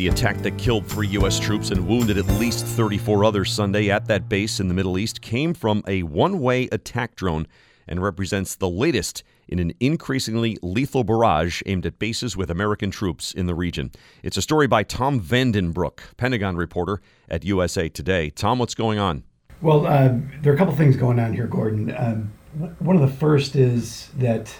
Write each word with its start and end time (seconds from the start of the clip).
The 0.00 0.08
attack 0.08 0.38
that 0.38 0.56
killed 0.56 0.86
three 0.86 1.08
U.S. 1.08 1.38
troops 1.38 1.70
and 1.70 1.86
wounded 1.86 2.16
at 2.16 2.24
least 2.26 2.64
34 2.64 3.22
others 3.22 3.52
Sunday 3.52 3.90
at 3.90 4.06
that 4.06 4.30
base 4.30 4.58
in 4.58 4.66
the 4.66 4.72
Middle 4.72 4.96
East 4.96 5.20
came 5.20 5.52
from 5.52 5.82
a 5.86 6.04
one 6.04 6.40
way 6.40 6.70
attack 6.72 7.16
drone 7.16 7.46
and 7.86 8.02
represents 8.02 8.56
the 8.56 8.66
latest 8.70 9.22
in 9.46 9.58
an 9.58 9.74
increasingly 9.78 10.56
lethal 10.62 11.04
barrage 11.04 11.60
aimed 11.66 11.84
at 11.84 11.98
bases 11.98 12.34
with 12.34 12.50
American 12.50 12.90
troops 12.90 13.34
in 13.34 13.44
the 13.44 13.54
region. 13.54 13.90
It's 14.22 14.38
a 14.38 14.42
story 14.42 14.66
by 14.66 14.84
Tom 14.84 15.20
Vanden 15.20 15.70
Brook, 15.70 16.02
Pentagon 16.16 16.56
reporter 16.56 17.02
at 17.28 17.44
USA 17.44 17.90
Today. 17.90 18.30
Tom, 18.30 18.58
what's 18.58 18.74
going 18.74 18.98
on? 18.98 19.24
Well, 19.60 19.86
uh, 19.86 20.14
there 20.40 20.50
are 20.50 20.54
a 20.54 20.58
couple 20.58 20.74
things 20.74 20.96
going 20.96 21.18
on 21.18 21.34
here, 21.34 21.46
Gordon. 21.46 21.94
Um, 21.94 22.32
one 22.78 22.96
of 22.96 23.02
the 23.02 23.14
first 23.18 23.54
is 23.54 24.08
that 24.16 24.50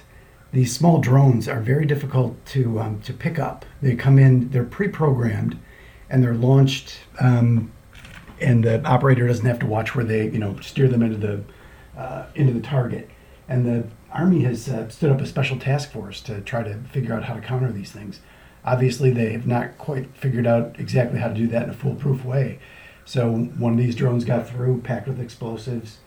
these 0.53 0.75
small 0.75 0.98
drones 0.98 1.48
are 1.48 1.61
very 1.61 1.87
difficult 1.87 2.45
to 2.46 2.80
um, 2.80 3.00
to 3.03 3.12
pick 3.12 3.39
up. 3.39 3.64
They 3.80 3.95
come 3.95 4.19
in, 4.19 4.50
they're 4.50 4.64
pre-programmed, 4.64 5.59
and 6.08 6.22
they're 6.22 6.35
launched, 6.35 6.99
um, 7.21 7.72
and 8.41 8.64
the 8.64 8.85
operator 8.85 9.27
doesn't 9.27 9.46
have 9.46 9.61
to 9.61 9.67
watch 9.67 9.94
where 9.94 10.05
they 10.05 10.25
you 10.25 10.39
know 10.39 10.58
steer 10.61 10.89
them 10.89 11.03
into 11.03 11.17
the 11.17 11.44
uh, 12.00 12.27
into 12.35 12.53
the 12.53 12.61
target. 12.61 13.08
And 13.49 13.67
the 13.67 13.89
Army 14.13 14.43
has 14.43 14.68
uh, 14.68 14.89
stood 14.89 15.11
up 15.11 15.21
a 15.21 15.27
special 15.27 15.58
task 15.58 15.93
force 15.93 16.21
to 16.22 16.41
try 16.41 16.63
to 16.63 16.79
figure 16.93 17.14
out 17.14 17.25
how 17.25 17.35
to 17.35 17.41
counter 17.41 17.71
these 17.71 17.93
things. 17.93 18.21
Obviously, 18.64 19.11
they 19.11 19.32
have 19.32 19.46
not 19.46 19.79
quite 19.79 20.14
figured 20.14 20.46
out 20.46 20.77
exactly 20.79 21.19
how 21.19 21.29
to 21.29 21.35
do 21.35 21.46
that 21.49 21.64
in 21.64 21.71
a 21.71 21.75
foolproof 21.75 22.25
way. 22.25 22.58
So 23.05 23.32
one 23.32 23.72
of 23.72 23.79
these 23.79 23.96
drones 23.96 24.25
got 24.25 24.49
through, 24.49 24.82
packed 24.82 25.08
with 25.08 25.21
explosives 25.21 25.99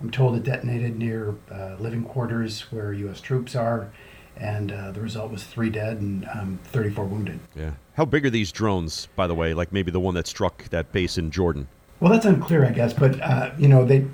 I'm 0.00 0.10
told 0.10 0.36
it 0.36 0.44
detonated 0.44 0.98
near 0.98 1.34
uh, 1.50 1.76
living 1.78 2.04
quarters 2.04 2.62
where 2.72 2.92
U.S. 2.92 3.20
troops 3.20 3.54
are, 3.54 3.90
and 4.36 4.72
uh, 4.72 4.92
the 4.92 5.00
result 5.00 5.30
was 5.30 5.44
three 5.44 5.70
dead 5.70 5.98
and 5.98 6.26
um, 6.32 6.58
34 6.64 7.04
wounded. 7.04 7.40
Yeah. 7.54 7.72
How 7.94 8.06
big 8.06 8.24
are 8.24 8.30
these 8.30 8.50
drones, 8.50 9.08
by 9.14 9.26
the 9.26 9.34
way? 9.34 9.52
Like 9.52 9.72
maybe 9.72 9.90
the 9.90 10.00
one 10.00 10.14
that 10.14 10.26
struck 10.26 10.64
that 10.70 10.90
base 10.92 11.18
in 11.18 11.30
Jordan? 11.30 11.68
Well, 12.00 12.12
that's 12.12 12.24
unclear, 12.24 12.64
I 12.64 12.70
guess. 12.70 12.94
But 12.94 13.20
uh, 13.20 13.50
you 13.58 13.68
know, 13.68 13.84
they 13.84 14.06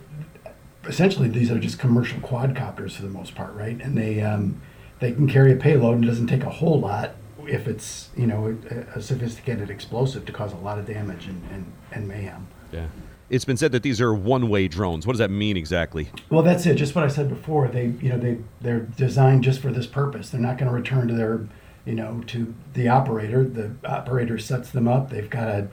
essentially 0.88 1.28
these 1.28 1.50
are 1.50 1.58
just 1.58 1.78
commercial 1.78 2.18
quadcopters 2.20 2.92
for 2.92 3.02
the 3.02 3.08
most 3.08 3.34
part, 3.34 3.54
right? 3.54 3.80
And 3.80 3.96
they 3.96 4.22
um, 4.22 4.60
they 5.00 5.12
can 5.12 5.28
carry 5.28 5.52
a 5.52 5.56
payload 5.56 5.96
and 5.96 6.04
it 6.04 6.08
doesn't 6.08 6.26
take 6.26 6.42
a 6.42 6.50
whole 6.50 6.80
lot 6.80 7.14
if 7.46 7.68
it's 7.68 8.08
you 8.16 8.26
know 8.26 8.58
a, 8.70 8.98
a 8.98 9.02
sophisticated 9.02 9.70
explosive 9.70 10.24
to 10.26 10.32
cause 10.32 10.52
a 10.52 10.56
lot 10.56 10.78
of 10.78 10.86
damage 10.86 11.26
and, 11.26 11.42
and, 11.52 11.72
and 11.92 12.08
mayhem. 12.08 12.46
Yeah. 12.72 12.86
It's 13.28 13.44
been 13.44 13.56
said 13.56 13.72
that 13.72 13.82
these 13.82 14.00
are 14.00 14.14
one-way 14.14 14.68
drones. 14.68 15.06
What 15.06 15.14
does 15.14 15.18
that 15.18 15.30
mean 15.30 15.56
exactly? 15.56 16.10
Well, 16.30 16.42
that's 16.42 16.64
it. 16.64 16.76
Just 16.76 16.94
what 16.94 17.04
I 17.04 17.08
said 17.08 17.28
before. 17.28 17.66
They, 17.66 17.86
you 18.00 18.08
know, 18.08 18.18
they 18.18 18.38
they're 18.60 18.80
designed 18.80 19.42
just 19.42 19.60
for 19.60 19.72
this 19.72 19.86
purpose. 19.86 20.30
They're 20.30 20.40
not 20.40 20.58
going 20.58 20.70
to 20.70 20.74
return 20.74 21.08
to 21.08 21.14
their, 21.14 21.48
you 21.84 21.94
know, 21.94 22.22
to 22.28 22.54
the 22.74 22.88
operator. 22.88 23.42
The 23.44 23.74
operator 23.84 24.38
sets 24.38 24.70
them 24.70 24.86
up. 24.86 25.10
They've 25.10 25.28
got 25.28 25.48
a 25.48 25.68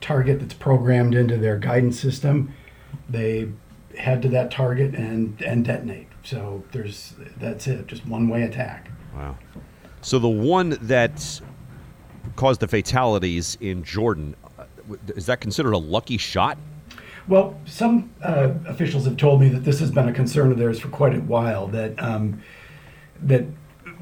target 0.00 0.40
that's 0.40 0.54
programmed 0.54 1.14
into 1.14 1.36
their 1.36 1.58
guidance 1.58 2.00
system. 2.00 2.54
They 3.08 3.50
head 3.98 4.22
to 4.22 4.28
that 4.28 4.50
target 4.50 4.94
and 4.94 5.40
and 5.42 5.62
detonate. 5.64 6.08
So 6.22 6.64
there's 6.72 7.14
that's 7.36 7.66
it. 7.66 7.86
Just 7.86 8.06
one-way 8.06 8.44
attack. 8.44 8.90
Wow. 9.14 9.36
So 10.00 10.18
the 10.18 10.28
one 10.28 10.78
that 10.80 11.40
caused 12.36 12.60
the 12.60 12.68
fatalities 12.68 13.58
in 13.60 13.84
Jordan 13.84 14.34
uh, 14.58 14.64
is 15.08 15.26
that 15.26 15.40
considered 15.40 15.72
a 15.72 15.78
lucky 15.78 16.16
shot? 16.16 16.56
Well, 17.26 17.58
some 17.64 18.10
uh, 18.22 18.50
officials 18.66 19.06
have 19.06 19.16
told 19.16 19.40
me 19.40 19.48
that 19.48 19.64
this 19.64 19.80
has 19.80 19.90
been 19.90 20.08
a 20.08 20.12
concern 20.12 20.52
of 20.52 20.58
theirs 20.58 20.78
for 20.78 20.88
quite 20.88 21.14
a 21.14 21.20
while. 21.20 21.66
That 21.68 22.00
um, 22.02 22.42
that 23.22 23.46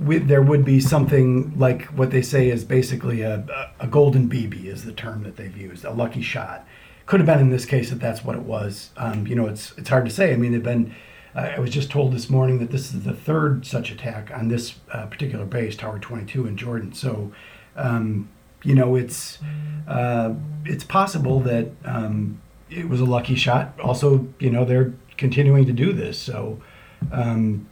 we, 0.00 0.18
there 0.18 0.42
would 0.42 0.64
be 0.64 0.80
something 0.80 1.56
like 1.56 1.84
what 1.86 2.10
they 2.10 2.22
say 2.22 2.48
is 2.50 2.64
basically 2.64 3.22
a, 3.22 3.44
a 3.78 3.86
golden 3.86 4.28
BB 4.28 4.64
is 4.64 4.84
the 4.84 4.92
term 4.92 5.22
that 5.22 5.36
they've 5.36 5.56
used, 5.56 5.84
a 5.84 5.92
lucky 5.92 6.22
shot. 6.22 6.66
Could 7.06 7.20
have 7.20 7.26
been 7.26 7.40
in 7.40 7.50
this 7.50 7.64
case 7.64 7.90
that 7.90 8.00
that's 8.00 8.24
what 8.24 8.36
it 8.36 8.42
was. 8.42 8.90
Um, 8.96 9.26
you 9.26 9.34
know, 9.34 9.46
it's 9.46 9.72
it's 9.76 9.88
hard 9.88 10.04
to 10.04 10.10
say. 10.10 10.32
I 10.32 10.36
mean, 10.36 10.52
they've 10.52 10.62
been. 10.62 10.94
Uh, 11.34 11.52
I 11.56 11.60
was 11.60 11.70
just 11.70 11.90
told 11.90 12.12
this 12.12 12.28
morning 12.28 12.58
that 12.58 12.70
this 12.70 12.92
is 12.92 13.04
the 13.04 13.14
third 13.14 13.64
such 13.66 13.90
attack 13.90 14.30
on 14.34 14.48
this 14.48 14.74
uh, 14.92 15.06
particular 15.06 15.46
base, 15.46 15.76
Tower 15.76 15.98
22 15.98 16.46
in 16.46 16.56
Jordan. 16.58 16.92
So, 16.92 17.32
um, 17.74 18.28
you 18.62 18.74
know, 18.74 18.96
it's 18.96 19.38
uh, 19.88 20.34
it's 20.64 20.84
possible 20.84 21.40
that 21.40 21.70
um, 21.84 22.40
it 22.72 22.88
was 22.88 23.00
a 23.00 23.04
lucky 23.04 23.34
shot. 23.34 23.78
Also, 23.80 24.26
you 24.38 24.50
know, 24.50 24.64
they're 24.64 24.92
continuing 25.16 25.66
to 25.66 25.72
do 25.72 25.92
this. 25.92 26.18
So, 26.18 26.60
um, 27.10 27.68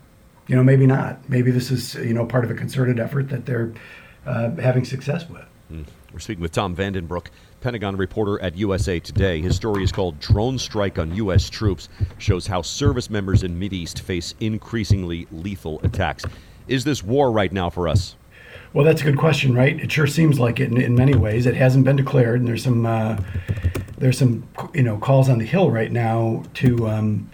you 0.47 0.57
know, 0.57 0.63
maybe 0.63 0.87
not. 0.87 1.29
Maybe 1.29 1.51
this 1.51 1.71
is, 1.71 1.95
you 1.95 2.15
know, 2.15 2.27
part 2.27 2.45
of 2.45 2.51
a 2.51 2.55
concerted 2.55 2.99
effort 2.99 3.29
that 3.29 3.47
they're 3.47 3.73
uh, 4.27 4.51
having 4.57 4.85
success 4.85 5.29
with. 5.29 5.45
Mm. 5.73 5.87
We're 6.13 6.19
speaking 6.19 6.43
with 6.43 6.53
Tom 6.53 6.75
Vanden 6.75 7.07
Brook, 7.07 7.31
Pentagon 7.61 7.97
reporter 7.97 8.43
at 8.43 8.57
USA 8.57 8.99
Today. 8.99 9.41
His 9.41 9.55
story 9.55 9.85
is 9.85 9.93
called 9.93 10.19
Drone 10.19 10.59
Strike 10.59 10.99
on 10.99 11.15
U.S. 11.15 11.49
Troops, 11.49 11.89
shows 12.19 12.49
how 12.49 12.63
service 12.63 13.09
members 13.09 13.45
in 13.45 13.63
East 13.63 14.01
face 14.01 14.35
increasingly 14.41 15.29
lethal 15.31 15.81
attacks. 15.85 16.25
Is 16.67 16.83
this 16.83 17.05
war 17.05 17.31
right 17.31 17.53
now 17.53 17.71
for 17.71 17.87
us? 17.87 18.17
Well, 18.73 18.85
that's 18.85 19.03
a 19.03 19.05
good 19.05 19.19
question, 19.19 19.55
right? 19.55 19.79
It 19.81 19.91
sure 19.91 20.07
seems 20.07 20.41
like 20.41 20.59
it 20.59 20.71
in, 20.71 20.81
in 20.81 20.95
many 20.95 21.15
ways. 21.15 21.47
It 21.47 21.55
hasn't 21.55 21.85
been 21.85 21.97
declared, 21.97 22.41
and 22.41 22.49
there's 22.49 22.65
some 22.65 22.87
uh, 22.87 23.17
there's 23.99 24.19
some 24.19 24.49
you 24.75 24.83
know 24.83 24.99
calls 24.99 25.29
on 25.29 25.39
the 25.39 25.45
hill 25.45 25.71
right 25.71 25.91
now 25.91 26.43
to 26.55 26.89
um, 26.89 27.31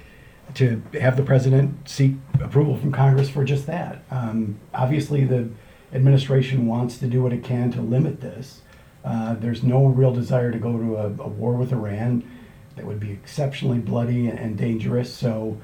to 0.54 0.82
have 1.00 1.16
the 1.16 1.22
president 1.22 1.88
seek 1.88 2.14
approval 2.40 2.76
from 2.76 2.92
Congress 2.92 3.28
for 3.28 3.44
just 3.44 3.66
that. 3.66 4.04
Um, 4.10 4.58
obviously, 4.74 5.24
the 5.24 5.48
administration 5.92 6.66
wants 6.66 6.98
to 6.98 7.06
do 7.06 7.22
what 7.22 7.32
it 7.32 7.44
can 7.44 7.70
to 7.72 7.80
limit 7.80 8.20
this. 8.20 8.62
Uh, 9.04 9.34
there's 9.34 9.62
no 9.62 9.86
real 9.86 10.12
desire 10.12 10.50
to 10.50 10.58
go 10.58 10.76
to 10.76 10.96
a, 10.96 11.06
a, 11.06 11.28
war 11.28 11.52
with 11.52 11.72
Iran 11.72 12.28
that 12.74 12.84
would 12.84 12.98
be 12.98 13.12
exceptionally 13.12 13.78
bloody 13.78 14.26
and, 14.28 14.38
and 14.38 14.58
dangerous. 14.58 15.14
So 15.14 15.60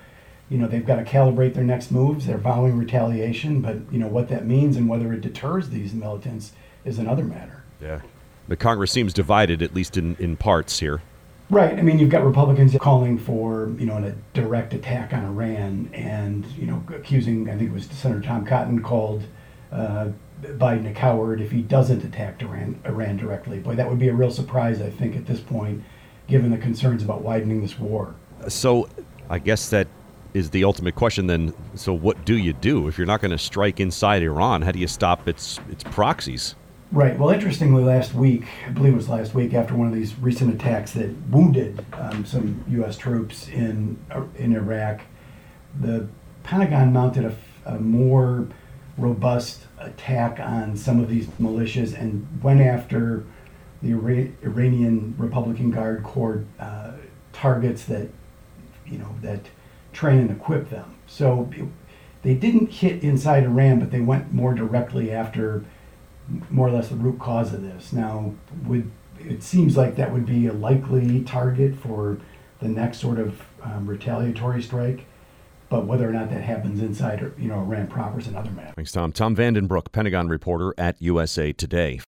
you 0.48 0.58
know 0.58 0.68
they've 0.68 0.86
got 0.86 0.96
to 0.96 1.04
calibrate 1.04 1.54
their 1.54 1.64
next 1.64 1.90
moves. 1.90 2.26
They're 2.26 2.38
vowing 2.38 2.76
retaliation, 2.76 3.60
but 3.60 3.78
you 3.90 3.98
know 3.98 4.08
what 4.08 4.28
that 4.28 4.46
means 4.46 4.76
and 4.76 4.88
whether 4.88 5.12
it 5.12 5.22
deters 5.22 5.70
these 5.70 5.92
militants 5.94 6.52
is 6.84 6.98
another 6.98 7.24
matter. 7.24 7.64
Yeah, 7.80 8.00
the 8.48 8.56
Congress 8.56 8.92
seems 8.92 9.12
divided, 9.12 9.62
at 9.62 9.74
least 9.74 9.96
in, 9.96 10.16
in 10.16 10.36
parts 10.36 10.78
here. 10.80 11.00
Right. 11.52 11.78
I 11.78 11.82
mean, 11.82 11.98
you've 11.98 12.08
got 12.08 12.24
Republicans 12.24 12.74
calling 12.80 13.18
for 13.18 13.70
you 13.76 13.84
know 13.84 13.98
a 13.98 14.14
direct 14.32 14.72
attack 14.72 15.12
on 15.12 15.26
Iran, 15.26 15.90
and 15.92 16.46
you 16.56 16.66
know 16.66 16.82
accusing 16.88 17.50
I 17.50 17.58
think 17.58 17.68
it 17.68 17.74
was 17.74 17.84
Senator 17.84 18.22
Tom 18.22 18.46
Cotton 18.46 18.82
called 18.82 19.22
uh, 19.70 20.08
Biden 20.40 20.90
a 20.90 20.94
coward 20.94 21.42
if 21.42 21.50
he 21.50 21.60
doesn't 21.60 22.02
attack 22.04 22.40
Iran 22.40 22.80
Iran 22.86 23.18
directly. 23.18 23.58
Boy, 23.58 23.74
that 23.74 23.86
would 23.86 23.98
be 23.98 24.08
a 24.08 24.14
real 24.14 24.30
surprise, 24.30 24.80
I 24.80 24.88
think, 24.88 25.14
at 25.14 25.26
this 25.26 25.40
point, 25.40 25.84
given 26.26 26.50
the 26.50 26.56
concerns 26.56 27.02
about 27.02 27.20
widening 27.20 27.60
this 27.60 27.78
war. 27.78 28.14
So, 28.48 28.88
I 29.28 29.38
guess 29.38 29.68
that 29.68 29.88
is 30.32 30.48
the 30.48 30.64
ultimate 30.64 30.94
question 30.94 31.26
then 31.26 31.52
so 31.74 31.92
what 31.92 32.24
do 32.24 32.38
you 32.38 32.54
do 32.54 32.88
if 32.88 32.96
you're 32.96 33.06
not 33.06 33.20
going 33.20 33.30
to 33.30 33.36
strike 33.36 33.80
inside 33.80 34.22
Iran 34.22 34.62
how 34.62 34.72
do 34.72 34.78
you 34.78 34.86
stop 34.86 35.28
its 35.28 35.60
its 35.70 35.84
proxies 35.84 36.54
right 36.92 37.18
well 37.18 37.30
interestingly 37.30 37.82
last 37.82 38.14
week 38.14 38.44
I 38.66 38.70
believe 38.70 38.92
it 38.92 38.96
was 38.96 39.08
last 39.08 39.34
week 39.34 39.54
after 39.54 39.74
one 39.74 39.88
of 39.88 39.94
these 39.94 40.14
recent 40.18 40.54
attacks 40.54 40.92
that 40.92 41.10
wounded 41.30 41.84
um, 41.94 42.24
some 42.24 42.64
US 42.68 42.96
troops 42.96 43.48
in 43.48 43.98
in 44.36 44.54
Iraq 44.54 45.00
the 45.80 46.06
Pentagon 46.42 46.92
mounted 46.92 47.24
a, 47.24 47.34
a 47.64 47.78
more 47.78 48.46
robust 48.98 49.66
attack 49.78 50.38
on 50.38 50.76
some 50.76 51.00
of 51.00 51.08
these 51.08 51.26
militias 51.40 51.98
and 51.98 52.26
went 52.42 52.60
after 52.60 53.24
the 53.82 53.92
Iranian 53.92 55.14
Republican 55.18 55.70
Guard 55.70 56.02
Corps 56.04 56.44
uh, 56.60 56.92
targets 57.32 57.84
that 57.84 58.08
you 58.86 58.98
know 58.98 59.14
that 59.22 59.40
train 59.92 60.18
and 60.18 60.30
equip 60.30 60.70
them. 60.70 60.94
So 61.06 61.50
it, 61.56 61.66
they 62.22 62.34
didn't 62.34 62.70
hit 62.70 63.02
inside 63.02 63.44
Iran, 63.44 63.80
but 63.80 63.90
they 63.90 64.00
went 64.00 64.32
more 64.32 64.54
directly 64.54 65.10
after 65.10 65.64
more 66.50 66.68
or 66.68 66.70
less 66.70 66.88
the 66.88 66.96
root 66.96 67.18
cause 67.18 67.52
of 67.52 67.62
this. 67.62 67.92
Now, 67.92 68.34
would 68.66 68.90
it 69.18 69.42
seems 69.42 69.76
like 69.76 69.96
that 69.96 70.12
would 70.12 70.26
be 70.26 70.46
a 70.46 70.52
likely 70.52 71.22
target 71.22 71.76
for 71.76 72.18
the 72.60 72.68
next 72.68 72.98
sort 72.98 73.18
of 73.18 73.42
um, 73.62 73.86
retaliatory 73.86 74.62
strike. 74.62 75.06
But 75.68 75.86
whether 75.86 76.06
or 76.06 76.12
not 76.12 76.28
that 76.30 76.42
happens 76.42 76.82
inside, 76.82 77.22
or, 77.22 77.34
you 77.38 77.48
know, 77.48 77.60
Iran 77.60 77.86
proper 77.86 78.20
is 78.20 78.26
another 78.26 78.50
matter. 78.50 78.74
Thanks, 78.76 78.92
Tom. 78.92 79.10
Tom 79.10 79.34
Vanden 79.34 79.66
Brook, 79.66 79.90
Pentagon 79.90 80.28
reporter 80.28 80.74
at 80.76 81.00
USA 81.00 81.52
Today. 81.52 81.98